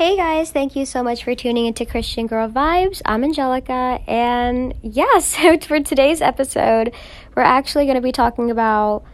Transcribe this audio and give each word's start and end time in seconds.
Hey 0.00 0.16
guys, 0.16 0.50
thank 0.50 0.76
you 0.76 0.86
so 0.86 1.02
much 1.02 1.24
for 1.24 1.34
tuning 1.34 1.66
into 1.66 1.84
Christian 1.84 2.26
Girl 2.26 2.48
Vibes. 2.48 3.02
I'm 3.04 3.22
Angelica, 3.22 4.00
and 4.06 4.72
yeah, 4.80 5.18
so 5.18 5.58
for 5.58 5.78
today's 5.80 6.22
episode, 6.22 6.94
we're 7.34 7.42
actually 7.42 7.84
going 7.84 7.96
to 7.96 8.00
be 8.00 8.10
talking 8.10 8.50
about 8.50 9.04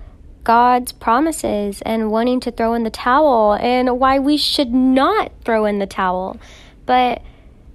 God's 0.45 0.93
promises 0.93 1.83
and 1.83 2.13
wanting 2.13 2.39
to 2.39 2.53
throw 2.53 2.75
in 2.75 2.85
the 2.85 2.91
towel 2.91 3.55
and 3.55 3.99
why 3.99 4.21
we 4.21 4.37
should 4.37 4.73
not 4.73 5.33
throw 5.45 5.65
in 5.65 5.81
the 5.81 5.89
towel. 5.89 6.39
But 6.85 7.21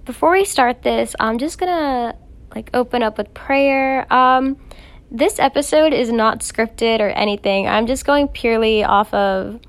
before 0.06 0.32
we 0.32 0.46
start 0.46 0.84
this, 0.84 1.14
I'm 1.20 1.38
just 1.38 1.58
going 1.58 1.68
to 1.70 2.16
like 2.56 2.70
open 2.74 3.04
up 3.04 3.18
with 3.18 3.34
prayer. 3.34 4.08
Um 4.10 4.56
this 5.14 5.38
episode 5.38 5.92
is 5.92 6.10
not 6.14 6.40
scripted 6.40 7.02
or 7.02 7.10
anything. 7.10 7.68
I'm 7.68 7.88
just 7.88 8.06
going 8.06 8.30
purely 8.30 8.86
off 8.86 9.14
of 9.14 9.60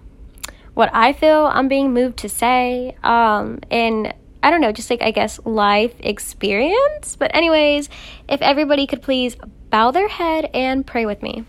what 0.75 0.91
I 0.93 1.13
feel 1.13 1.47
I'm 1.47 1.69
being 1.69 1.93
moved 1.93 2.19
to 2.19 2.29
say. 2.29 2.97
Um, 3.03 3.61
and 3.71 4.15
I 4.43 4.51
don't 4.51 4.61
know, 4.61 4.73
just 4.73 4.91
like 4.91 5.03
I 5.03 5.11
guess 5.11 5.39
life 5.45 5.95
experience. 6.01 7.17
But, 7.17 7.35
anyways, 7.35 7.89
if 8.29 8.43
everybody 8.43 8.87
could 8.87 9.03
please 9.03 9.37
bow 9.71 9.91
their 9.91 10.09
head 10.09 10.51
and 10.53 10.87
pray 10.87 11.07
with 11.07 11.23
me. 11.23 11.45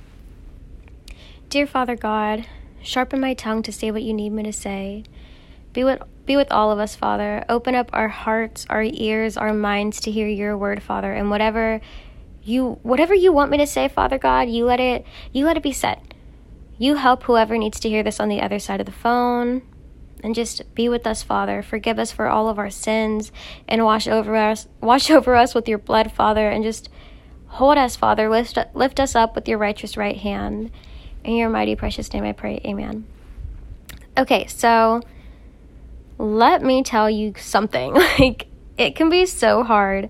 Dear 1.50 1.68
Father 1.68 1.96
God, 1.96 2.46
sharpen 2.82 3.20
my 3.20 3.34
tongue 3.34 3.64
to 3.64 3.72
say 3.72 3.92
what 3.92 4.04
you 4.04 4.14
need 4.14 4.32
me 4.32 4.44
to 4.44 4.54
say. 4.54 5.04
Be 5.74 5.84
with 5.84 6.02
be 6.26 6.38
with 6.38 6.52
all 6.52 6.72
of 6.72 6.80
us, 6.80 6.96
Father. 6.96 7.44
Open 7.50 7.76
up 7.76 7.90
our 7.94 8.08
hearts, 8.08 8.66
our 8.70 8.84
ears, 8.84 9.36
our 9.36 9.54
minds 9.54 10.00
to 10.02 10.12
hear 10.12 10.28
your 10.28 10.58
word, 10.58 10.82
Father, 10.82 11.12
and 11.12 11.30
whatever 11.30 11.82
you 12.44 12.80
whatever 12.84 13.14
you 13.14 13.32
want 13.32 13.52
me 13.52 13.58
to 13.58 13.68
say, 13.68 13.88
Father 13.88 14.18
God, 14.18 14.50
you 14.50 14.66
let 14.66 14.80
it 14.80 15.06
you 15.32 15.46
let 15.46 15.58
it 15.58 15.64
be 15.64 15.74
said. 15.74 16.13
You 16.84 16.96
help 16.96 17.24
whoever 17.24 17.58
needs 17.58 17.80
to 17.80 17.88
hear 17.88 18.04
this 18.04 18.20
on 18.20 18.28
the 18.28 18.42
other 18.42 18.60
side 18.60 18.82
of 18.82 18.86
the 18.86 18.92
phone. 18.92 19.62
And 20.22 20.36
just 20.36 20.76
be 20.76 20.90
with 20.90 21.08
us, 21.08 21.24
Father. 21.24 21.64
Forgive 21.64 21.98
us 21.98 22.12
for 22.12 22.28
all 22.28 22.50
of 22.50 22.60
our 22.60 22.70
sins 22.70 23.32
and 23.70 23.86
wash 23.86 24.06
over 24.06 24.36
us 24.36 24.68
wash 24.82 25.10
over 25.10 25.34
us 25.34 25.56
with 25.56 25.70
your 25.70 25.78
blood, 25.78 26.12
Father, 26.12 26.50
and 26.50 26.62
just 26.62 26.90
hold 27.48 27.78
us, 27.78 27.96
Father. 27.96 28.30
Lift 28.30 28.58
lift 28.74 29.00
us 29.00 29.16
up 29.16 29.34
with 29.34 29.48
your 29.48 29.60
righteous 29.60 29.96
right 29.96 30.18
hand. 30.18 30.72
In 31.24 31.38
your 31.38 31.48
mighty 31.50 31.78
precious 31.78 32.12
name 32.12 32.26
I 32.26 32.34
pray. 32.34 32.60
Amen. 32.66 33.06
Okay, 34.18 34.48
so 34.48 35.00
let 36.18 36.62
me 36.62 36.84
tell 36.84 37.10
you 37.10 37.34
something. 37.38 37.94
Like 38.20 38.48
it 38.78 38.98
can 38.98 39.10
be 39.10 39.26
so 39.26 39.64
hard 39.64 40.10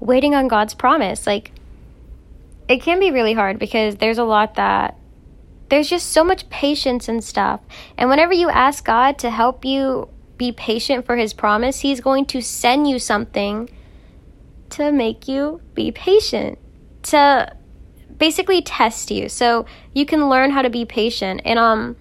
waiting 0.00 0.34
on 0.34 0.48
God's 0.48 0.72
promise. 0.72 1.26
Like 1.26 1.52
it 2.66 2.80
can 2.80 2.98
be 2.98 3.10
really 3.10 3.34
hard 3.34 3.58
because 3.58 3.96
there's 3.96 4.16
a 4.16 4.24
lot 4.24 4.54
that 4.54 4.96
there's 5.74 5.90
just 5.90 6.12
so 6.12 6.22
much 6.22 6.48
patience 6.50 7.08
and 7.08 7.24
stuff. 7.24 7.60
And 7.98 8.08
whenever 8.08 8.32
you 8.32 8.48
ask 8.48 8.84
God 8.84 9.18
to 9.18 9.28
help 9.30 9.64
you 9.64 10.08
be 10.36 10.52
patient 10.52 11.04
for 11.04 11.16
his 11.16 11.34
promise, 11.34 11.80
he's 11.80 12.00
going 12.00 12.26
to 12.26 12.40
send 12.40 12.88
you 12.88 13.00
something 13.00 13.68
to 14.70 14.92
make 14.92 15.26
you 15.26 15.60
be 15.74 15.90
patient, 15.90 16.60
to 17.02 17.52
basically 18.16 18.62
test 18.62 19.10
you. 19.10 19.28
So 19.28 19.66
you 19.92 20.06
can 20.06 20.28
learn 20.28 20.52
how 20.52 20.62
to 20.62 20.70
be 20.70 20.84
patient. 20.84 21.42
And 21.44 21.58
um 21.58 21.96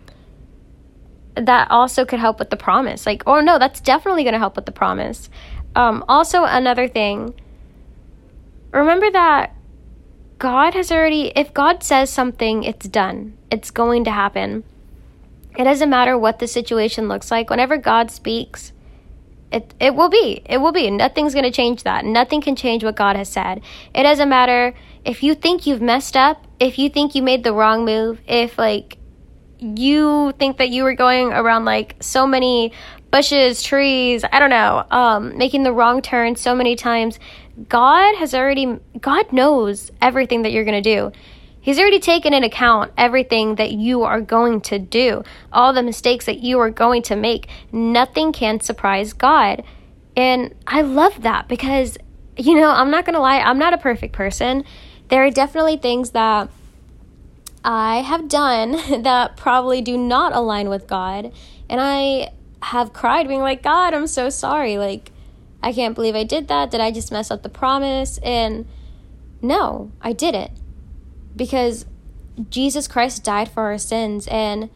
that 1.35 1.71
also 1.71 2.05
could 2.05 2.19
help 2.19 2.37
with 2.37 2.51
the 2.51 2.57
promise. 2.57 3.07
Like, 3.07 3.23
oh 3.25 3.41
no, 3.41 3.57
that's 3.57 3.81
definitely 3.81 4.21
going 4.21 4.33
to 4.33 4.39
help 4.39 4.55
with 4.55 4.67
the 4.67 4.71
promise. 4.71 5.31
Um 5.75 6.05
also 6.07 6.43
another 6.43 6.87
thing, 6.87 7.33
remember 8.71 9.09
that 9.09 9.55
God 10.37 10.75
has 10.75 10.91
already, 10.91 11.31
if 11.35 11.55
God 11.55 11.81
says 11.81 12.11
something, 12.11 12.61
it's 12.63 12.87
done. 12.87 13.35
It's 13.53 13.69
going 13.69 14.05
to 14.05 14.11
happen. 14.11 14.63
It 15.55 15.65
doesn't 15.65 15.89
matter 15.91 16.17
what 16.17 16.39
the 16.39 16.47
situation 16.47 17.07
looks 17.07 17.29
like. 17.29 17.51
Whenever 17.51 17.77
God 17.77 18.09
speaks, 18.09 18.73
it, 19.51 19.75
it 19.79 19.93
will 19.93 20.09
be. 20.09 20.41
It 20.45 20.57
will 20.57 20.71
be. 20.71 20.89
Nothing's 20.89 21.35
going 21.35 21.45
to 21.45 21.51
change 21.51 21.83
that. 21.83 22.03
Nothing 22.03 22.41
can 22.41 22.55
change 22.55 22.83
what 22.83 22.95
God 22.95 23.15
has 23.15 23.29
said. 23.29 23.61
It 23.93 24.01
doesn't 24.01 24.27
matter 24.27 24.73
if 25.05 25.21
you 25.21 25.35
think 25.35 25.67
you've 25.67 25.83
messed 25.83 26.17
up, 26.17 26.47
if 26.59 26.79
you 26.79 26.89
think 26.89 27.13
you 27.13 27.21
made 27.21 27.43
the 27.43 27.53
wrong 27.53 27.85
move, 27.85 28.19
if 28.27 28.57
like 28.57 28.97
you 29.59 30.33
think 30.39 30.57
that 30.57 30.69
you 30.69 30.83
were 30.83 30.95
going 30.95 31.31
around 31.31 31.63
like 31.63 31.97
so 31.99 32.25
many 32.25 32.73
bushes, 33.11 33.61
trees, 33.61 34.25
I 34.31 34.39
don't 34.39 34.49
know, 34.49 34.83
um, 34.89 35.37
making 35.37 35.61
the 35.61 35.73
wrong 35.73 36.01
turn 36.01 36.35
so 36.35 36.55
many 36.55 36.75
times. 36.75 37.19
God 37.69 38.15
has 38.15 38.33
already, 38.33 38.79
God 38.99 39.31
knows 39.31 39.91
everything 40.01 40.41
that 40.41 40.51
you're 40.51 40.63
going 40.63 40.81
to 40.81 40.95
do. 40.95 41.11
He's 41.63 41.79
already 41.79 42.01
taken 42.01 42.33
in 42.33 42.43
account 42.43 42.91
everything 42.97 43.55
that 43.55 43.71
you 43.71 44.03
are 44.03 44.19
going 44.19 44.59
to 44.63 44.77
do, 44.77 45.23
all 45.53 45.71
the 45.71 45.81
mistakes 45.81 46.25
that 46.25 46.39
you 46.39 46.59
are 46.59 46.69
going 46.69 47.03
to 47.03 47.15
make. 47.15 47.47
Nothing 47.71 48.33
can 48.33 48.59
surprise 48.59 49.13
God. 49.13 49.63
And 50.17 50.53
I 50.67 50.81
love 50.81 51.21
that 51.21 51.47
because, 51.47 51.97
you 52.35 52.55
know, 52.55 52.69
I'm 52.69 52.91
not 52.91 53.05
going 53.05 53.13
to 53.13 53.21
lie, 53.21 53.39
I'm 53.39 53.57
not 53.57 53.73
a 53.73 53.77
perfect 53.77 54.11
person. 54.11 54.65
There 55.07 55.25
are 55.25 55.31
definitely 55.31 55.77
things 55.77 56.11
that 56.11 56.49
I 57.63 58.01
have 58.01 58.27
done 58.27 58.71
that 59.03 59.37
probably 59.37 59.81
do 59.81 59.97
not 59.97 60.35
align 60.35 60.67
with 60.67 60.85
God. 60.85 61.31
And 61.69 61.79
I 61.79 62.33
have 62.61 62.91
cried, 62.91 63.29
being 63.29 63.39
like, 63.39 63.63
God, 63.63 63.93
I'm 63.93 64.07
so 64.07 64.29
sorry. 64.29 64.77
Like, 64.77 65.13
I 65.61 65.71
can't 65.71 65.95
believe 65.95 66.13
I 66.13 66.25
did 66.25 66.49
that. 66.49 66.71
Did 66.71 66.81
I 66.81 66.91
just 66.91 67.09
mess 67.09 67.31
up 67.31 67.41
the 67.41 67.47
promise? 67.47 68.17
And 68.17 68.67
no, 69.41 69.93
I 70.01 70.11
didn't. 70.11 70.51
Because 71.35 71.85
Jesus 72.49 72.87
Christ 72.87 73.23
died 73.23 73.49
for 73.49 73.63
our 73.63 73.77
sins, 73.77 74.27
and 74.27 74.69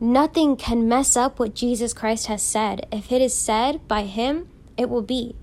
nothing 0.00 0.56
can 0.56 0.88
mess 0.88 1.16
up 1.16 1.38
what 1.38 1.54
Jesus 1.54 1.92
Christ 1.92 2.26
has 2.26 2.42
said. 2.42 2.86
If 2.92 3.12
it 3.12 3.20
is 3.22 3.34
said 3.34 3.86
by 3.88 4.02
Him, 4.02 4.48
it 4.76 4.88
will 4.88 5.02
be. 5.02 5.36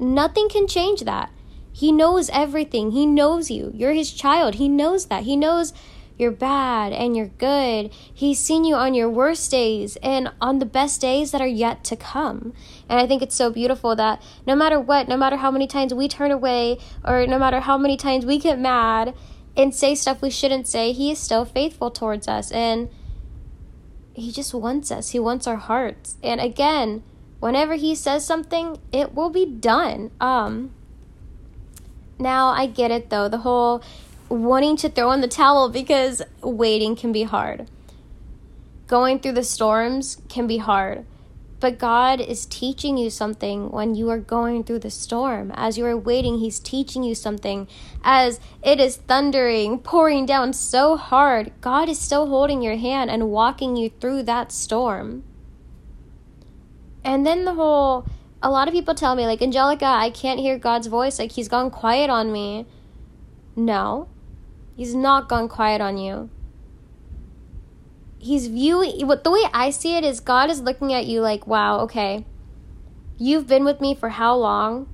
Nothing 0.00 0.48
can 0.48 0.66
change 0.66 1.02
that. 1.02 1.30
He 1.72 1.92
knows 1.92 2.30
everything. 2.30 2.92
He 2.92 3.06
knows 3.06 3.50
you. 3.50 3.72
You're 3.74 3.92
His 3.92 4.12
child. 4.12 4.56
He 4.56 4.68
knows 4.68 5.06
that. 5.06 5.24
He 5.24 5.36
knows 5.36 5.72
you're 6.18 6.32
bad 6.32 6.92
and 6.92 7.16
you're 7.16 7.28
good. 7.38 7.92
He's 8.12 8.40
seen 8.40 8.64
you 8.64 8.74
on 8.74 8.92
your 8.94 9.08
worst 9.08 9.50
days 9.50 9.96
and 10.02 10.32
on 10.40 10.58
the 10.58 10.66
best 10.66 11.00
days 11.00 11.30
that 11.30 11.40
are 11.40 11.46
yet 11.46 11.84
to 11.84 11.96
come. 11.96 12.52
And 12.88 12.98
I 12.98 13.06
think 13.06 13.22
it's 13.22 13.36
so 13.36 13.50
beautiful 13.50 13.94
that 13.94 14.20
no 14.44 14.56
matter 14.56 14.80
what, 14.80 15.08
no 15.08 15.16
matter 15.16 15.36
how 15.36 15.52
many 15.52 15.68
times 15.68 15.94
we 15.94 16.08
turn 16.08 16.32
away 16.32 16.78
or 17.04 17.24
no 17.26 17.38
matter 17.38 17.60
how 17.60 17.78
many 17.78 17.96
times 17.96 18.26
we 18.26 18.38
get 18.38 18.58
mad 18.58 19.14
and 19.58 19.74
say 19.74 19.96
stuff 19.96 20.22
we 20.22 20.30
shouldn't 20.30 20.68
say, 20.68 20.92
He 20.92 21.10
is 21.10 21.18
still 21.18 21.44
faithful 21.44 21.90
towards 21.90 22.28
us. 22.28 22.52
And 22.52 22.88
He 24.14 24.30
just 24.30 24.54
wants 24.54 24.92
us, 24.92 25.10
He 25.10 25.18
wants 25.18 25.46
our 25.48 25.56
hearts. 25.56 26.16
And 26.22 26.40
again, 26.40 27.02
whenever 27.40 27.74
He 27.74 27.96
says 27.96 28.24
something, 28.24 28.78
it 28.92 29.14
will 29.14 29.30
be 29.30 29.44
done. 29.44 30.12
Um, 30.20 30.70
now 32.18 32.48
I 32.48 32.66
get 32.66 32.92
it 32.92 33.10
though, 33.10 33.28
the 33.28 33.38
whole 33.38 33.82
wanting 34.28 34.76
to 34.76 34.88
throw 34.88 35.10
in 35.12 35.20
the 35.20 35.28
towel 35.28 35.68
because 35.68 36.22
waiting 36.40 36.94
can 36.94 37.12
be 37.12 37.24
hard. 37.24 37.68
Going 38.86 39.18
through 39.18 39.32
the 39.32 39.44
storms 39.44 40.22
can 40.28 40.46
be 40.46 40.58
hard. 40.58 41.04
But 41.60 41.78
God 41.78 42.20
is 42.20 42.46
teaching 42.46 42.96
you 42.96 43.10
something 43.10 43.70
when 43.70 43.96
you 43.96 44.08
are 44.10 44.20
going 44.20 44.62
through 44.62 44.78
the 44.78 44.90
storm. 44.90 45.50
As 45.54 45.76
you 45.76 45.84
are 45.86 45.96
waiting, 45.96 46.38
He's 46.38 46.60
teaching 46.60 47.02
you 47.02 47.14
something. 47.14 47.66
As 48.04 48.38
it 48.62 48.78
is 48.78 48.96
thundering, 48.96 49.80
pouring 49.80 50.24
down 50.24 50.52
so 50.52 50.96
hard, 50.96 51.52
God 51.60 51.88
is 51.88 51.98
still 51.98 52.28
holding 52.28 52.62
your 52.62 52.76
hand 52.76 53.10
and 53.10 53.30
walking 53.30 53.76
you 53.76 53.90
through 54.00 54.22
that 54.24 54.52
storm. 54.52 55.24
And 57.02 57.26
then 57.26 57.44
the 57.44 57.54
whole, 57.54 58.06
a 58.40 58.50
lot 58.50 58.68
of 58.68 58.74
people 58.74 58.94
tell 58.94 59.16
me, 59.16 59.26
like, 59.26 59.42
Angelica, 59.42 59.86
I 59.86 60.10
can't 60.10 60.38
hear 60.38 60.58
God's 60.58 60.86
voice. 60.86 61.18
Like, 61.18 61.32
He's 61.32 61.48
gone 61.48 61.70
quiet 61.70 62.08
on 62.08 62.30
me. 62.30 62.66
No, 63.56 64.08
He's 64.76 64.94
not 64.94 65.28
gone 65.28 65.48
quiet 65.48 65.80
on 65.80 65.98
you. 65.98 66.30
He's 68.18 68.48
viewing 68.48 69.06
what 69.06 69.24
the 69.24 69.30
way 69.30 69.44
I 69.54 69.70
see 69.70 69.96
it 69.96 70.04
is 70.04 70.20
God 70.20 70.50
is 70.50 70.60
looking 70.60 70.92
at 70.92 71.06
you 71.06 71.20
like, 71.20 71.46
wow, 71.46 71.80
okay. 71.80 72.24
You've 73.16 73.46
been 73.46 73.64
with 73.64 73.80
me 73.80 73.94
for 73.94 74.10
how 74.10 74.36
long? 74.36 74.92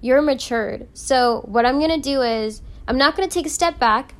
You're 0.00 0.22
matured. 0.22 0.88
So, 0.92 1.40
what 1.46 1.64
I'm 1.64 1.78
to 1.90 1.98
do 1.98 2.22
is 2.22 2.62
I'm 2.86 2.98
not 2.98 3.16
to 3.28 3.34
take 3.34 3.46
a 3.46 3.50
step 3.50 3.78
back, 3.78 4.14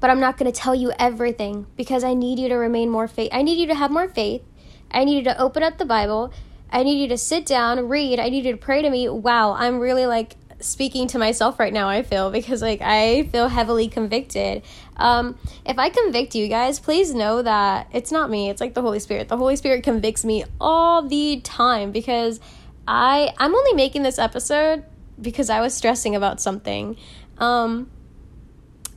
but 0.00 0.10
I'm 0.10 0.20
not 0.20 0.36
to 0.52 0.58
tell 0.58 0.74
you 0.74 0.92
everything 0.98 1.66
because 1.76 2.02
I 2.02 2.14
need 2.14 2.38
you 2.38 2.48
to 2.48 2.56
remain 2.56 2.90
more 2.90 3.06
faith. 3.06 3.30
I 3.32 3.42
need 3.42 3.58
you 3.58 3.66
to 3.68 3.74
have 3.74 3.90
more 3.90 4.08
faith. 4.08 4.42
I 4.90 5.04
need 5.04 5.18
you 5.18 5.24
to 5.24 5.40
open 5.40 5.62
up 5.62 5.78
the 5.78 5.84
Bible. 5.84 6.32
I 6.70 6.82
need 6.82 7.00
you 7.00 7.08
to 7.08 7.18
sit 7.18 7.46
down, 7.46 7.88
read. 7.88 8.18
I 8.18 8.30
need 8.30 8.44
you 8.44 8.52
to 8.52 8.58
pray 8.58 8.82
to 8.82 8.90
me. 8.90 9.08
Wow, 9.08 9.52
I'm 9.52 9.78
really 9.78 10.06
like 10.06 10.36
speaking 10.62 11.06
to 11.08 11.18
myself 11.18 11.58
right 11.58 11.72
now 11.72 11.88
i 11.88 12.02
feel 12.02 12.30
because 12.30 12.62
like 12.62 12.80
i 12.82 13.24
feel 13.24 13.48
heavily 13.48 13.88
convicted. 13.88 14.62
Um 14.96 15.38
if 15.66 15.78
i 15.78 15.88
convict 15.88 16.34
you 16.34 16.48
guys 16.48 16.78
please 16.78 17.14
know 17.14 17.42
that 17.42 17.88
it's 17.92 18.12
not 18.12 18.30
me 18.30 18.50
it's 18.50 18.60
like 18.60 18.74
the 18.74 18.82
holy 18.82 18.98
spirit. 18.98 19.28
The 19.28 19.36
holy 19.36 19.56
spirit 19.56 19.82
convicts 19.82 20.24
me 20.24 20.44
all 20.60 21.02
the 21.02 21.40
time 21.40 21.92
because 21.92 22.40
i 22.86 23.32
i'm 23.38 23.54
only 23.54 23.74
making 23.74 24.02
this 24.02 24.18
episode 24.18 24.84
because 25.20 25.50
i 25.50 25.60
was 25.60 25.74
stressing 25.74 26.16
about 26.16 26.40
something. 26.40 26.96
Um 27.38 27.90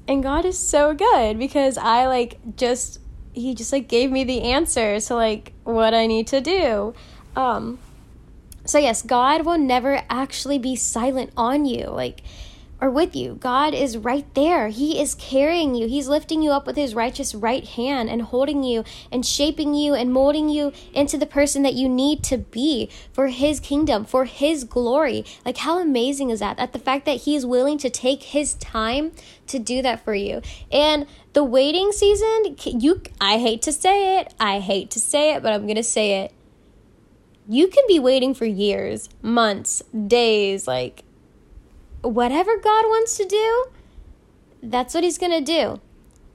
and 0.08 0.22
god 0.22 0.46
is 0.46 0.58
so 0.58 0.94
good 0.94 1.40
because 1.40 1.78
i 1.78 2.06
like 2.06 2.38
just 2.56 3.00
he 3.34 3.54
just 3.54 3.72
like 3.74 3.88
gave 3.88 4.12
me 4.12 4.24
the 4.24 4.44
answer 4.44 5.00
to 5.00 5.16
like 5.16 5.54
what 5.64 5.94
i 5.94 6.08
need 6.08 6.28
to 6.28 6.42
do. 6.42 6.94
Um, 7.36 7.80
so, 8.66 8.78
yes, 8.80 9.02
God 9.02 9.46
will 9.46 9.58
never 9.58 10.04
actually 10.10 10.58
be 10.58 10.76
silent 10.76 11.32
on 11.38 11.66
you. 11.66 11.88
Like, 11.88 12.22
or 12.82 12.90
with 12.90 13.16
you. 13.16 13.36
God 13.40 13.74
is 13.74 13.98
right 13.98 14.32
there. 14.34 14.68
He 14.68 15.00
is 15.02 15.16
carrying 15.16 15.76
you. 15.76 15.88
He's 15.88 16.08
lifting 16.08 16.42
you 16.42 16.52
up 16.52 16.68
with 16.68 16.76
his 16.76 16.94
righteous 16.94 17.34
right 17.34 17.66
hand 17.66 18.10
and 18.10 18.22
holding 18.22 18.64
you 18.64 18.84
and 19.12 19.26
shaping 19.26 19.74
you 19.74 19.94
and 19.94 20.12
molding 20.12 20.50
you 20.50 20.74
into 20.94 21.18
the 21.18 21.26
person 21.26 21.64
that 21.64 21.74
you 21.74 21.88
need 21.88 22.22
to 22.24 22.38
be 22.38 22.90
for 23.14 23.28
his 23.28 23.60
kingdom, 23.60 24.04
for 24.04 24.26
his 24.26 24.64
glory. 24.66 25.26
Like 25.46 25.58
how 25.58 25.80
amazing 25.80 26.30
is 26.30 26.40
that? 26.40 26.58
That 26.58 26.74
the 26.74 26.80
fact 26.80 27.06
that 27.06 27.22
he 27.22 27.36
is 27.36 27.46
willing 27.46 27.78
to 27.80 27.90
take 27.90 28.24
his 28.24 28.56
time 28.56 29.14
to 29.48 29.58
do 29.58 29.82
that 29.82 30.04
for 30.04 30.14
you. 30.14 30.42
And 30.72 31.08
the 31.34 31.44
waiting 31.44 31.92
season, 31.92 32.58
you 32.66 33.02
I 33.22 33.38
hate 33.38 33.62
to 33.64 33.72
say 33.72 34.20
it. 34.20 34.34
I 34.40 34.60
hate 34.60 34.92
to 34.92 35.00
say 35.00 35.34
it, 35.34 35.44
but 35.44 35.54
I'm 35.54 35.64
going 35.64 35.76
to 35.76 35.84
say 35.84 36.24
it. 36.24 36.35
You 37.48 37.68
can 37.68 37.84
be 37.88 38.00
waiting 38.00 38.34
for 38.34 38.46
years, 38.46 39.10
months, 39.22 39.84
days, 40.08 40.68
like 40.68 41.04
whatever 42.02 42.58
God 42.58 42.86
wants 42.86 43.18
to 43.18 43.26
do, 43.26 43.66
that's 44.64 44.94
what 44.94 45.04
He's 45.04 45.18
going 45.18 45.32
to 45.32 45.42
do. 45.42 45.80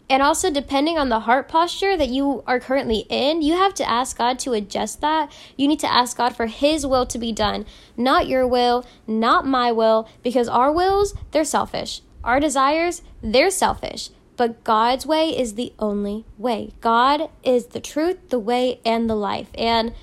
And 0.08 0.22
also, 0.22 0.50
depending 0.50 0.98
on 0.98 1.08
the 1.08 1.20
heart 1.20 1.48
posture 1.48 1.96
that 1.96 2.08
you 2.08 2.42
are 2.44 2.58
currently 2.58 3.06
in, 3.08 3.42
you 3.42 3.54
have 3.54 3.74
to 3.74 3.88
ask 3.88 4.18
God 4.18 4.40
to 4.40 4.52
adjust 4.52 5.00
that. 5.02 5.32
You 5.56 5.68
need 5.68 5.78
to 5.80 5.92
ask 5.92 6.16
God 6.16 6.34
for 6.34 6.46
His 6.46 6.84
will 6.84 7.06
to 7.06 7.18
be 7.18 7.30
done, 7.30 7.64
not 7.96 8.26
your 8.26 8.44
will, 8.44 8.84
not 9.06 9.46
my 9.46 9.70
will, 9.70 10.08
because 10.24 10.48
our 10.48 10.72
wills, 10.72 11.14
they're 11.30 11.44
selfish. 11.44 12.02
Our 12.24 12.40
desires, 12.40 13.02
they're 13.22 13.50
selfish. 13.50 14.10
But 14.36 14.64
God's 14.64 15.06
way 15.06 15.28
is 15.38 15.54
the 15.54 15.72
only 15.78 16.24
way. 16.38 16.72
God 16.80 17.30
is 17.44 17.66
the 17.66 17.80
truth, 17.80 18.30
the 18.30 18.38
way, 18.40 18.80
and 18.84 19.08
the 19.08 19.14
life. 19.14 19.50
And 19.54 19.94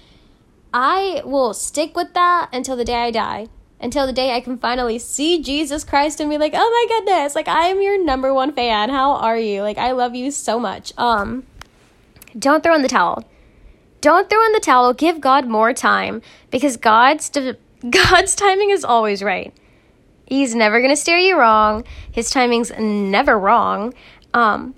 I 0.79 1.23
will 1.25 1.55
stick 1.55 1.95
with 1.95 2.13
that 2.13 2.49
until 2.53 2.75
the 2.75 2.85
day 2.85 3.07
I 3.07 3.09
die 3.09 3.47
until 3.79 4.07
the 4.07 4.13
day 4.13 4.35
I 4.35 4.41
can 4.41 4.57
finally 4.57 4.99
see 4.99 5.41
Jesus 5.41 5.83
Christ 5.83 6.19
and 6.19 6.29
be 6.29 6.37
like, 6.37 6.53
"Oh 6.55 6.69
my 6.69 6.95
goodness, 6.95 7.35
like 7.35 7.47
I 7.47 7.67
am 7.67 7.81
your 7.81 8.03
number 8.03 8.33
one 8.33 8.53
fan. 8.53 8.89
How 8.89 9.11
are 9.11 9.37
you? 9.37 9.61
Like 9.61 9.77
I 9.77 9.91
love 9.91 10.15
you 10.15 10.31
so 10.31 10.59
much." 10.59 10.93
Um 10.97 11.43
don't 12.37 12.63
throw 12.63 12.75
in 12.75 12.81
the 12.81 12.87
towel. 12.87 13.23
Don't 14.01 14.29
throw 14.29 14.45
in 14.45 14.51
the 14.51 14.59
towel. 14.59 14.93
Give 14.93 15.21
God 15.21 15.47
more 15.47 15.73
time 15.73 16.21
because 16.51 16.77
God's 16.77 17.29
God's 17.89 18.35
timing 18.35 18.69
is 18.69 18.83
always 18.83 19.23
right. 19.23 19.53
He's 20.25 20.53
never 20.53 20.79
going 20.79 20.91
to 20.91 21.01
steer 21.01 21.17
you 21.17 21.39
wrong. 21.39 21.85
His 22.11 22.29
timing's 22.29 22.71
never 22.77 23.37
wrong. 23.37 23.93
Um 24.33 24.75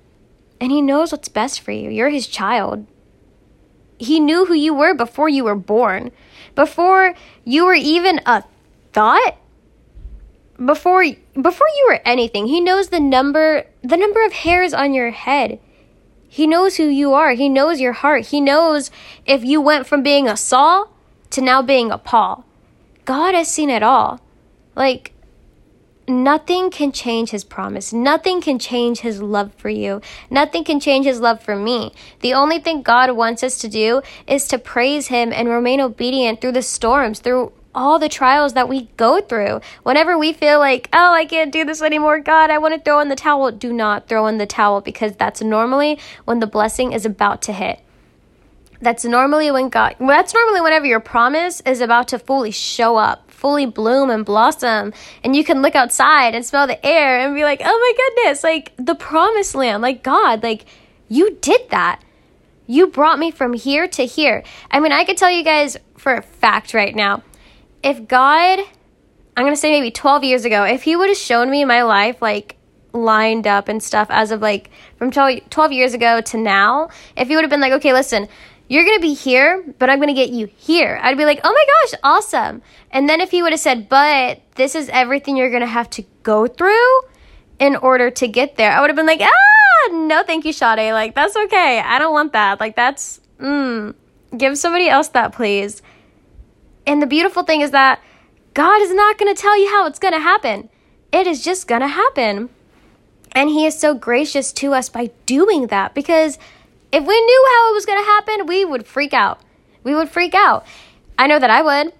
and 0.61 0.71
he 0.71 0.81
knows 0.81 1.11
what's 1.11 1.29
best 1.29 1.61
for 1.61 1.71
you. 1.71 1.89
You're 1.89 2.09
his 2.09 2.27
child. 2.27 2.85
He 3.99 4.19
knew 4.19 4.45
who 4.45 4.53
you 4.53 4.73
were 4.73 4.93
before 4.93 5.29
you 5.29 5.43
were 5.43 5.55
born. 5.55 6.11
Before 6.55 7.13
you 7.43 7.65
were 7.65 7.73
even 7.73 8.21
a 8.25 8.43
thought? 8.93 9.37
Before 10.57 11.05
before 11.39 11.67
you 11.77 11.87
were 11.89 12.01
anything. 12.05 12.47
He 12.47 12.59
knows 12.59 12.89
the 12.89 12.99
number 12.99 13.65
the 13.83 13.97
number 13.97 14.25
of 14.25 14.33
hairs 14.33 14.73
on 14.73 14.93
your 14.93 15.11
head. 15.11 15.59
He 16.27 16.47
knows 16.47 16.77
who 16.77 16.85
you 16.85 17.13
are. 17.13 17.31
He 17.31 17.49
knows 17.49 17.81
your 17.81 17.93
heart. 17.93 18.27
He 18.27 18.39
knows 18.39 18.91
if 19.25 19.43
you 19.43 19.59
went 19.61 19.87
from 19.87 20.03
being 20.03 20.27
a 20.27 20.37
Saul 20.37 20.93
to 21.31 21.41
now 21.41 21.61
being 21.61 21.91
a 21.91 21.97
Paul. 21.97 22.45
God 23.05 23.33
has 23.33 23.47
seen 23.47 23.69
it 23.69 23.83
all. 23.83 24.21
Like 24.75 25.13
nothing 26.09 26.71
can 26.71 26.91
change 26.91 27.29
his 27.29 27.43
promise. 27.43 27.93
Nothing 27.93 28.41
can 28.41 28.59
change 28.59 28.99
his 28.99 29.21
love 29.21 29.53
for 29.53 29.69
you. 29.69 30.01
Nothing 30.29 30.63
can 30.63 30.79
change 30.79 31.05
his 31.05 31.19
love 31.19 31.41
for 31.41 31.55
me. 31.55 31.93
The 32.21 32.33
only 32.33 32.59
thing 32.59 32.81
God 32.81 33.11
wants 33.11 33.43
us 33.43 33.59
to 33.59 33.67
do 33.67 34.01
is 34.27 34.47
to 34.47 34.57
praise 34.57 35.07
him 35.07 35.31
and 35.31 35.47
remain 35.47 35.79
obedient 35.79 36.41
through 36.41 36.53
the 36.53 36.61
storms, 36.61 37.19
through 37.19 37.53
all 37.73 37.99
the 37.99 38.09
trials 38.09 38.53
that 38.53 38.67
we 38.67 38.89
go 38.97 39.21
through. 39.21 39.61
Whenever 39.83 40.17
we 40.17 40.33
feel 40.33 40.59
like, 40.59 40.89
oh, 40.91 41.13
I 41.13 41.25
can't 41.25 41.51
do 41.51 41.63
this 41.63 41.81
anymore, 41.81 42.19
God, 42.19 42.49
I 42.49 42.57
want 42.57 42.73
to 42.73 42.81
throw 42.81 42.99
in 42.99 43.09
the 43.09 43.15
towel, 43.15 43.51
do 43.51 43.71
not 43.71 44.07
throw 44.07 44.27
in 44.27 44.37
the 44.37 44.45
towel 44.45 44.81
because 44.81 45.15
that's 45.15 45.41
normally 45.41 45.99
when 46.25 46.39
the 46.39 46.47
blessing 46.47 46.91
is 46.91 47.05
about 47.05 47.41
to 47.43 47.53
hit. 47.53 47.79
That's 48.81 49.03
normally 49.03 49.51
when 49.51 49.69
God, 49.69 49.95
that's 49.99 50.33
normally 50.33 50.61
whenever 50.61 50.85
your 50.85 51.01
promise 51.01 51.61
is 51.61 51.81
about 51.81 52.07
to 52.09 52.19
fully 52.19 52.51
show 52.51 52.95
up, 52.95 53.28
fully 53.39 53.65
bloom 53.65 54.09
and 54.09 54.25
blossom. 54.25 54.93
And 55.23 55.35
you 55.35 55.43
can 55.43 55.61
look 55.61 55.75
outside 55.75 56.35
and 56.35 56.45
smell 56.45 56.67
the 56.67 56.83
air 56.85 57.19
and 57.19 57.33
be 57.33 57.43
like, 57.43 57.61
oh 57.63 57.65
my 57.65 57.93
goodness, 57.97 58.43
like 58.43 58.73
the 58.77 58.95
promised 58.95 59.55
land, 59.55 59.81
like 59.81 60.03
God, 60.03 60.43
like 60.43 60.65
you 61.07 61.37
did 61.41 61.69
that. 61.69 62.01
You 62.67 62.87
brought 62.87 63.17
me 63.17 63.31
from 63.31 63.53
here 63.53 63.87
to 63.87 64.05
here. 64.05 64.43
I 64.69 64.79
mean, 64.79 64.91
I 64.91 65.05
could 65.05 65.17
tell 65.17 65.31
you 65.31 65.43
guys 65.43 65.77
for 65.97 66.13
a 66.13 66.21
fact 66.21 66.73
right 66.73 66.95
now 66.95 67.23
if 67.81 68.07
God, 68.07 68.59
I'm 69.37 69.43
going 69.43 69.53
to 69.53 69.59
say 69.59 69.71
maybe 69.71 69.89
12 69.89 70.23
years 70.23 70.45
ago, 70.45 70.65
if 70.65 70.83
He 70.83 70.95
would 70.95 71.09
have 71.09 71.17
shown 71.17 71.49
me 71.49 71.63
my 71.65 71.83
life 71.83 72.21
like 72.21 72.57
lined 72.91 73.47
up 73.47 73.69
and 73.69 73.81
stuff 73.81 74.07
as 74.09 74.31
of 74.31 74.41
like 74.41 74.69
from 74.97 75.11
12 75.11 75.71
years 75.71 75.93
ago 75.93 76.21
to 76.21 76.37
now, 76.37 76.89
if 77.15 77.29
He 77.29 77.35
would 77.35 77.43
have 77.43 77.49
been 77.49 77.61
like, 77.61 77.73
okay, 77.73 77.93
listen, 77.93 78.27
you're 78.69 78.85
going 78.85 78.97
to 78.97 79.01
be 79.01 79.15
here, 79.15 79.65
but 79.79 79.89
I'm 79.89 79.97
going 79.97 80.07
to 80.07 80.13
get 80.13 80.29
you 80.29 80.45
here. 80.45 80.99
I'd 81.01 81.17
be 81.17 81.25
like, 81.25 81.41
oh 81.43 81.51
my 81.51 81.65
gosh, 81.67 81.99
awesome. 82.03 82.61
And 82.91 83.09
then 83.09 83.19
if 83.19 83.31
he 83.31 83.41
would 83.41 83.51
have 83.51 83.59
said, 83.59 83.89
but 83.89 84.41
this 84.55 84.75
is 84.75 84.89
everything 84.89 85.35
you're 85.35 85.49
going 85.49 85.61
to 85.61 85.67
have 85.67 85.89
to 85.91 86.05
go 86.21 86.45
through 86.45 87.01
in 87.57 87.75
order 87.75 88.11
to 88.11 88.27
get 88.27 88.57
there, 88.57 88.71
I 88.71 88.79
would 88.79 88.91
have 88.91 88.95
been 88.95 89.07
like, 89.07 89.21
ah, 89.21 89.89
no, 89.91 90.23
thank 90.23 90.45
you, 90.45 90.53
Sade. 90.53 90.93
Like, 90.93 91.15
that's 91.15 91.35
okay. 91.35 91.81
I 91.83 91.97
don't 91.97 92.13
want 92.13 92.33
that. 92.33 92.59
Like, 92.59 92.75
that's, 92.75 93.19
mm, 93.39 93.95
give 94.37 94.55
somebody 94.55 94.87
else 94.87 95.07
that, 95.09 95.33
please. 95.33 95.81
And 96.85 97.01
the 97.01 97.07
beautiful 97.07 97.41
thing 97.41 97.61
is 97.61 97.71
that 97.71 98.01
God 98.53 98.81
is 98.81 98.93
not 98.93 99.17
going 99.17 99.33
to 99.33 99.41
tell 99.41 99.59
you 99.59 99.69
how 99.69 99.87
it's 99.87 99.99
going 99.99 100.13
to 100.13 100.19
happen. 100.19 100.69
It 101.11 101.25
is 101.25 101.43
just 101.43 101.67
going 101.67 101.81
to 101.81 101.87
happen. 101.87 102.49
And 103.31 103.49
He 103.49 103.65
is 103.65 103.79
so 103.79 103.95
gracious 103.95 104.51
to 104.53 104.73
us 104.73 104.89
by 104.89 105.09
doing 105.25 105.67
that 105.67 105.95
because 105.95 106.37
if 106.91 107.05
we 107.05 107.21
knew 107.21 107.47
how 107.53 107.71
it 107.71 107.73
was 107.73 107.85
going 107.85 107.99
to 107.99 108.05
happen, 108.05 108.45
we 108.47 108.65
would 108.65 108.87
freak 108.87 109.13
out. 109.13 109.41
We 109.83 109.95
would 109.95 110.09
freak 110.09 110.33
out. 110.33 110.65
I 111.17 111.27
know 111.27 111.39
that 111.39 111.49
I 111.49 111.61
would. 111.61 111.93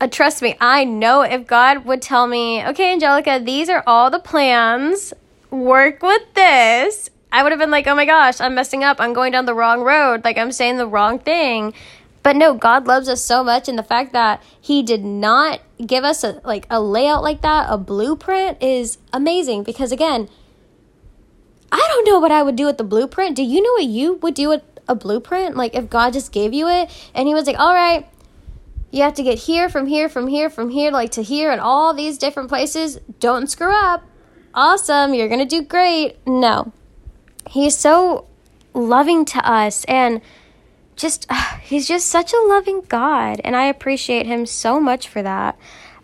Uh, 0.00 0.06
trust 0.06 0.42
me, 0.42 0.56
I 0.60 0.84
know 0.84 1.22
if 1.22 1.46
God 1.46 1.84
would 1.84 2.02
tell 2.02 2.26
me, 2.26 2.64
okay, 2.64 2.92
Angelica, 2.92 3.40
these 3.44 3.68
are 3.68 3.82
all 3.86 4.10
the 4.10 4.20
plans, 4.20 5.12
work 5.50 6.02
with 6.02 6.22
this, 6.34 7.10
I 7.30 7.42
would 7.42 7.52
have 7.52 7.58
been 7.58 7.70
like, 7.70 7.86
oh 7.86 7.94
my 7.94 8.06
gosh, 8.06 8.40
I'm 8.40 8.54
messing 8.54 8.84
up. 8.84 9.00
I'm 9.00 9.12
going 9.12 9.32
down 9.32 9.44
the 9.44 9.54
wrong 9.54 9.82
road. 9.82 10.24
Like, 10.24 10.38
I'm 10.38 10.52
saying 10.52 10.78
the 10.78 10.86
wrong 10.86 11.18
thing. 11.18 11.74
But 12.22 12.36
no, 12.36 12.54
God 12.54 12.86
loves 12.86 13.08
us 13.08 13.22
so 13.22 13.44
much 13.44 13.68
and 13.68 13.78
the 13.78 13.82
fact 13.82 14.12
that 14.12 14.42
he 14.60 14.82
did 14.82 15.04
not 15.04 15.60
give 15.84 16.04
us 16.04 16.24
a 16.24 16.40
like 16.44 16.66
a 16.68 16.80
layout 16.80 17.22
like 17.22 17.42
that, 17.42 17.68
a 17.70 17.78
blueprint 17.78 18.62
is 18.62 18.98
amazing 19.12 19.62
because 19.62 19.92
again, 19.92 20.28
I 21.70 21.84
don't 21.88 22.06
know 22.06 22.18
what 22.18 22.32
I 22.32 22.42
would 22.42 22.56
do 22.56 22.66
with 22.66 22.78
the 22.78 22.84
blueprint. 22.84 23.36
Do 23.36 23.42
you 23.42 23.62
know 23.62 23.72
what 23.72 23.84
you 23.84 24.14
would 24.14 24.34
do 24.34 24.48
with 24.48 24.62
a 24.88 24.94
blueprint? 24.94 25.56
Like 25.56 25.74
if 25.74 25.90
God 25.90 26.12
just 26.12 26.32
gave 26.32 26.54
you 26.54 26.68
it 26.68 26.90
and 27.14 27.28
he 27.28 27.34
was 27.34 27.46
like, 27.46 27.58
"All 27.58 27.74
right, 27.74 28.08
you 28.90 29.02
have 29.02 29.14
to 29.14 29.22
get 29.22 29.38
here 29.38 29.68
from 29.68 29.86
here 29.86 30.08
from 30.08 30.28
here 30.28 30.48
from 30.48 30.70
here 30.70 30.90
like 30.90 31.10
to 31.12 31.22
here 31.22 31.50
and 31.50 31.60
all 31.60 31.92
these 31.92 32.18
different 32.18 32.48
places. 32.48 32.98
Don't 33.20 33.48
screw 33.48 33.72
up. 33.72 34.02
Awesome, 34.54 35.14
you're 35.14 35.28
going 35.28 35.40
to 35.40 35.44
do 35.44 35.62
great." 35.62 36.16
No. 36.26 36.72
He's 37.48 37.76
so 37.76 38.26
loving 38.74 39.24
to 39.26 39.38
us 39.38 39.84
and 39.84 40.20
just 40.96 41.26
uh, 41.28 41.56
he's 41.62 41.86
just 41.86 42.08
such 42.08 42.32
a 42.32 42.40
loving 42.46 42.82
God 42.88 43.40
and 43.44 43.56
I 43.56 43.64
appreciate 43.64 44.26
him 44.26 44.46
so 44.46 44.80
much 44.80 45.08
for 45.08 45.22
that. 45.22 45.58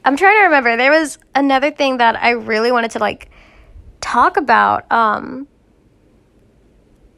I'm 0.05 0.17
trying 0.17 0.39
to 0.39 0.45
remember 0.45 0.77
there 0.77 0.91
was 0.91 1.19
another 1.35 1.71
thing 1.71 1.97
that 1.97 2.23
I 2.23 2.31
really 2.31 2.71
wanted 2.71 2.91
to 2.93 2.99
like 2.99 3.31
talk 4.03 4.37
about 4.37 4.91
um 4.93 5.49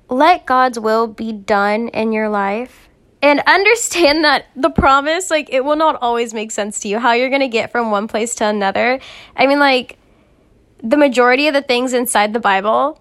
let 0.09 0.47
God's 0.47 0.79
will 0.79 1.07
be 1.07 1.33
done 1.33 1.89
in 1.89 2.13
your 2.13 2.29
life 2.29 2.89
and 3.23 3.41
understand 3.47 4.25
that 4.25 4.47
the 4.55 4.71
promise 4.71 5.31
like 5.31 5.49
it 5.51 5.65
will 5.65 5.77
not 5.77 5.99
always 6.01 6.33
make 6.35 6.51
sense 6.51 6.81
to 6.81 6.89
you 6.89 6.99
how 6.99 7.13
you're 7.13 7.31
going 7.31 7.41
to 7.41 7.49
get 7.49 7.73
from 7.73 7.91
one 7.91 8.09
place 8.09 8.35
to 8.37 8.47
another. 8.47 9.01
I 9.37 9.47
mean 9.47 9.59
like 9.59 9.99
the 10.83 10.97
majority 10.97 11.49
of 11.49 11.55
the 11.55 11.63
things 11.63 11.93
inside 11.93 12.33
the 12.33 12.41
Bible 12.41 13.01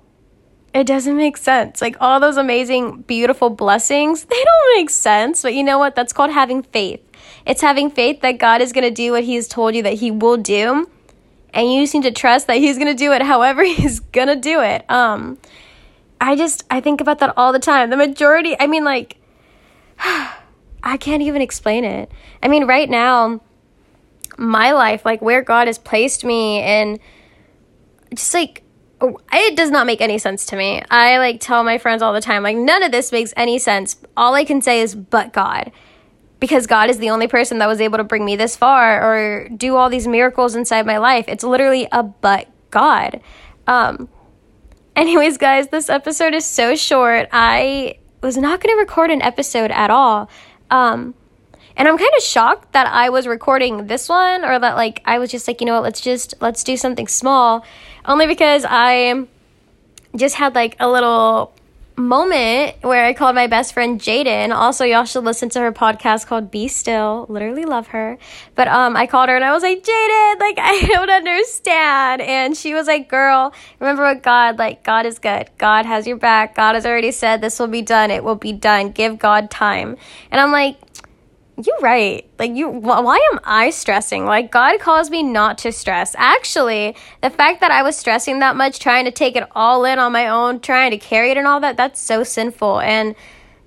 it 0.75 0.85
doesn't 0.85 1.15
make 1.15 1.37
sense. 1.37 1.81
Like 1.81 1.95
all 2.01 2.19
those 2.19 2.35
amazing, 2.35 3.03
beautiful 3.03 3.49
blessings, 3.49 4.25
they 4.25 4.43
don't 4.43 4.77
make 4.77 4.89
sense. 4.89 5.41
But 5.41 5.53
you 5.53 5.63
know 5.63 5.79
what? 5.79 5.95
That's 5.95 6.11
called 6.11 6.31
having 6.31 6.63
faith. 6.63 6.99
It's 7.45 7.61
having 7.61 7.89
faith 7.89 8.19
that 8.21 8.39
God 8.39 8.61
is 8.61 8.73
going 8.73 8.83
to 8.83 8.91
do 8.91 9.13
what 9.13 9.23
He's 9.23 9.47
told 9.47 9.73
you 9.73 9.83
that 9.83 9.93
He 9.93 10.11
will 10.11 10.35
do. 10.35 10.89
And 11.53 11.71
you 11.71 11.81
just 11.81 11.93
need 11.93 12.03
to 12.03 12.11
trust 12.11 12.47
that 12.47 12.57
He's 12.57 12.77
going 12.77 12.89
to 12.89 12.93
do 12.93 13.13
it 13.13 13.21
however 13.21 13.63
He's 13.63 14.01
going 14.01 14.27
to 14.27 14.35
do 14.35 14.61
it. 14.61 14.89
Um, 14.91 15.37
I 16.21 16.35
just, 16.35 16.63
I 16.71 16.81
think 16.81 17.01
about 17.01 17.19
that 17.19 17.33
all 17.37 17.53
the 17.53 17.59
time. 17.59 17.89
The 17.89 17.97
majority, 17.97 18.55
I 18.59 18.67
mean, 18.67 18.83
like, 18.83 19.17
I 19.99 20.97
can't 20.99 21.21
even 21.21 21.41
explain 21.41 21.83
it. 21.83 22.11
I 22.43 22.47
mean, 22.47 22.65
right 22.65 22.89
now, 22.89 23.41
my 24.37 24.71
life, 24.71 25.05
like 25.05 25.21
where 25.21 25.41
God 25.41 25.67
has 25.67 25.77
placed 25.77 26.23
me, 26.25 26.59
and 26.61 26.99
just 28.13 28.33
like 28.33 28.63
it 29.33 29.57
does 29.57 29.69
not 29.71 29.85
make 29.85 29.99
any 30.01 30.17
sense 30.17 30.45
to 30.47 30.55
me. 30.55 30.81
I 30.89 31.17
like 31.17 31.39
tell 31.41 31.63
my 31.63 31.77
friends 31.77 32.01
all 32.01 32.13
the 32.13 32.21
time, 32.21 32.43
like, 32.43 32.57
none 32.57 32.81
of 32.81 32.91
this 32.91 33.11
makes 33.11 33.33
any 33.35 33.59
sense. 33.59 33.97
All 34.15 34.33
I 34.33 34.45
can 34.45 34.61
say 34.61 34.81
is, 34.81 34.95
but 34.95 35.33
God. 35.33 35.71
because 36.39 36.67
God 36.67 36.89
is 36.89 36.97
the 36.99 37.09
only 37.09 37.27
person 37.27 37.57
that 37.59 37.67
was 37.67 37.81
able 37.81 37.97
to 37.97 38.03
bring 38.03 38.25
me 38.25 38.35
this 38.35 38.55
far 38.55 39.01
or 39.01 39.49
do 39.49 39.75
all 39.75 39.89
these 39.89 40.07
miracles 40.07 40.55
inside 40.55 40.85
my 40.85 40.97
life. 40.97 41.25
It's 41.27 41.43
literally 41.43 41.87
a 41.91 42.03
but 42.03 42.47
God. 42.71 43.21
Um, 43.67 44.09
anyways, 45.05 45.37
guys, 45.37 45.67
this 45.67 45.89
episode 45.89 46.33
is 46.33 46.45
so 46.45 46.75
short. 46.75 47.27
I 47.31 47.97
was 48.21 48.37
not 48.37 48.61
going 48.61 48.73
to 48.73 48.79
record 48.79 49.11
an 49.11 49.21
episode 49.21 49.71
at 49.71 49.89
all. 49.89 50.29
Um, 50.71 51.13
and 51.75 51.87
I'm 51.87 51.97
kind 51.97 52.11
of 52.17 52.23
shocked 52.23 52.71
that 52.71 52.87
I 52.87 53.09
was 53.09 53.27
recording 53.27 53.87
this 53.87 54.07
one 54.07 54.45
or 54.45 54.57
that 54.57 54.75
like 54.75 55.01
I 55.05 55.19
was 55.19 55.29
just 55.29 55.47
like, 55.47 55.59
you 55.59 55.67
know 55.67 55.73
what, 55.73 55.83
let's 55.83 55.99
just 55.99 56.33
let's 56.39 56.63
do 56.63 56.77
something 56.77 57.07
small 57.07 57.65
only 58.05 58.27
because 58.27 58.65
I 58.67 59.27
just 60.15 60.35
had 60.35 60.55
like 60.55 60.77
a 60.79 60.89
little 60.89 61.53
moment 61.97 62.75
where 62.81 63.05
I 63.05 63.13
called 63.13 63.35
my 63.35 63.47
best 63.47 63.73
friend 63.73 63.99
Jaden. 63.99 64.53
Also, 64.53 64.83
y'all 64.83 65.05
should 65.05 65.23
listen 65.23 65.49
to 65.49 65.59
her 65.59 65.71
podcast 65.71 66.27
called 66.27 66.51
Be 66.51 66.67
Still. 66.67 67.25
Literally 67.29 67.65
love 67.65 67.87
her. 67.87 68.17
But 68.55 68.67
um 68.67 68.95
I 68.95 69.07
called 69.07 69.29
her 69.29 69.35
and 69.35 69.45
I 69.45 69.51
was 69.53 69.63
like, 69.63 69.83
Jaden, 69.83 70.39
like 70.39 70.57
I 70.61 70.87
don't 70.91 71.09
understand. 71.09 72.21
And 72.21 72.57
she 72.57 72.73
was 72.73 72.87
like, 72.87 73.09
Girl, 73.09 73.53
remember 73.79 74.03
what 74.03 74.23
God, 74.23 74.57
like 74.57 74.83
God 74.83 75.05
is 75.05 75.19
good. 75.19 75.49
God 75.57 75.85
has 75.85 76.05
your 76.05 76.17
back. 76.17 76.55
God 76.55 76.75
has 76.75 76.85
already 76.85 77.11
said 77.11 77.41
this 77.41 77.59
will 77.59 77.67
be 77.67 77.81
done. 77.81 78.11
It 78.11 78.23
will 78.23 78.35
be 78.35 78.53
done. 78.53 78.91
Give 78.91 79.17
God 79.17 79.49
time. 79.49 79.97
And 80.31 80.41
I'm 80.41 80.51
like, 80.51 80.77
you're 81.63 81.79
right. 81.79 82.29
Like 82.37 82.51
you 82.51 82.69
why 82.69 83.19
am 83.31 83.39
I 83.43 83.69
stressing? 83.69 84.25
Like 84.25 84.51
God 84.51 84.79
calls 84.79 85.09
me 85.09 85.23
not 85.23 85.57
to 85.59 85.71
stress. 85.71 86.13
Actually, 86.17 86.95
the 87.21 87.29
fact 87.29 87.61
that 87.61 87.71
I 87.71 87.81
was 87.81 87.95
stressing 87.95 88.39
that 88.39 88.55
much 88.55 88.79
trying 88.79 89.05
to 89.05 89.11
take 89.11 89.35
it 89.35 89.47
all 89.51 89.85
in 89.85 89.99
on 89.99 90.11
my 90.11 90.27
own, 90.27 90.59
trying 90.59 90.91
to 90.91 90.97
carry 90.97 91.31
it 91.31 91.37
and 91.37 91.47
all 91.47 91.61
that, 91.61 91.77
that's 91.77 92.01
so 92.01 92.23
sinful 92.23 92.81
and 92.81 93.15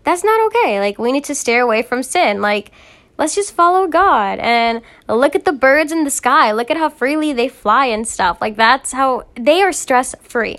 that's 0.05 0.23
not 0.23 0.47
okay. 0.47 0.81
Like 0.81 0.99
we 0.99 1.13
need 1.13 1.25
to 1.25 1.35
stay 1.35 1.59
away 1.59 1.83
from 1.83 2.03
sin. 2.03 2.43
Like 2.43 2.73
let's 3.17 3.35
just 3.35 3.55
follow 3.55 3.87
God 3.87 4.39
and 4.39 4.83
look 5.09 5.35
at 5.35 5.47
the 5.47 5.53
birds 5.53 5.91
in 5.91 6.05
the 6.05 6.11
sky. 6.11 6.53
Look 6.53 6.71
at 6.71 6.77
how 6.77 6.91
freely 6.91 7.33
they 7.33 7.49
fly 7.49 7.87
and 7.87 8.07
stuff. 8.07 8.39
Like 8.41 8.57
that's 8.57 8.93
how 8.93 9.27
they 9.35 9.63
are 9.63 9.73
stress 9.73 10.15
free. 10.21 10.59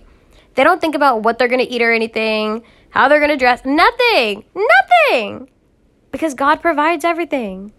They 0.56 0.64
don't 0.64 0.82
think 0.82 0.96
about 0.96 1.22
what 1.22 1.38
they're 1.38 1.48
going 1.48 1.66
to 1.66 1.72
eat 1.72 1.82
or 1.82 1.94
anything, 1.94 2.64
how 2.90 3.08
they're 3.08 3.20
going 3.20 3.30
to 3.30 3.38
dress, 3.38 3.62
nothing. 3.66 4.44
Nothing 4.56 5.48
because 6.12 6.34
God 6.34 6.62
provides 6.62 7.06
everything. 7.06 7.72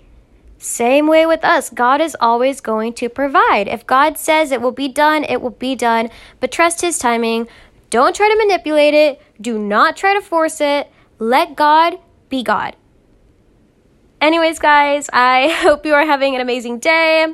Same 0.58 1.06
way 1.06 1.24
with 1.24 1.42
us. 1.42 1.70
God 1.70 2.02
is 2.02 2.16
always 2.20 2.60
going 2.60 2.92
to 2.94 3.08
provide. 3.08 3.66
If 3.66 3.86
God 3.86 4.18
says 4.18 4.52
it 4.52 4.60
will 4.60 4.72
be 4.72 4.88
done, 4.88 5.24
it 5.24 5.40
will 5.40 5.50
be 5.50 5.74
done. 5.74 6.10
But 6.38 6.52
trust 6.52 6.82
His 6.82 6.98
timing. 6.98 7.48
Don't 7.88 8.14
try 8.14 8.28
to 8.28 8.36
manipulate 8.36 8.92
it. 8.92 9.22
Do 9.40 9.58
not 9.58 9.96
try 9.96 10.12
to 10.14 10.20
force 10.20 10.60
it. 10.60 10.90
Let 11.18 11.56
God 11.56 11.98
be 12.28 12.42
God. 12.42 12.76
Anyways, 14.20 14.58
guys, 14.58 15.08
I 15.12 15.48
hope 15.62 15.86
you 15.86 15.94
are 15.94 16.04
having 16.04 16.34
an 16.34 16.42
amazing 16.42 16.78
day, 16.78 17.26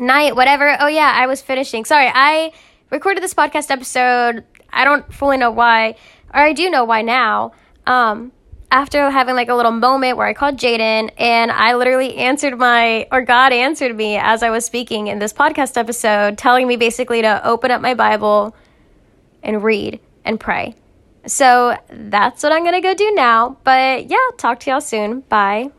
night, 0.00 0.34
whatever. 0.34 0.74
Oh, 0.80 0.86
yeah, 0.86 1.12
I 1.14 1.26
was 1.26 1.42
finishing. 1.42 1.84
Sorry, 1.84 2.10
I 2.12 2.52
recorded 2.90 3.22
this 3.22 3.34
podcast 3.34 3.70
episode. 3.70 4.44
I 4.72 4.84
don't 4.84 5.12
fully 5.12 5.36
know 5.36 5.50
why, 5.50 5.96
or 6.32 6.40
I 6.40 6.54
do 6.54 6.70
know 6.70 6.84
why 6.84 7.02
now. 7.02 7.52
Um, 7.86 8.32
after 8.70 9.10
having 9.10 9.34
like 9.34 9.48
a 9.48 9.54
little 9.54 9.72
moment 9.72 10.16
where 10.16 10.26
I 10.26 10.34
called 10.34 10.56
Jaden 10.56 11.10
and 11.18 11.50
I 11.50 11.74
literally 11.74 12.16
answered 12.16 12.58
my, 12.58 13.06
or 13.10 13.22
God 13.22 13.52
answered 13.52 13.96
me 13.96 14.16
as 14.16 14.42
I 14.42 14.50
was 14.50 14.64
speaking 14.64 15.06
in 15.06 15.18
this 15.18 15.32
podcast 15.32 15.76
episode, 15.76 16.36
telling 16.36 16.66
me 16.66 16.76
basically 16.76 17.22
to 17.22 17.46
open 17.46 17.70
up 17.70 17.80
my 17.80 17.94
Bible 17.94 18.54
and 19.42 19.62
read 19.62 20.00
and 20.24 20.38
pray. 20.38 20.74
So 21.26 21.76
that's 21.90 22.42
what 22.42 22.52
I'm 22.52 22.62
going 22.62 22.74
to 22.74 22.80
go 22.80 22.94
do 22.94 23.12
now. 23.12 23.56
But 23.64 24.06
yeah, 24.06 24.16
talk 24.36 24.60
to 24.60 24.70
y'all 24.70 24.80
soon. 24.80 25.20
Bye. 25.20 25.70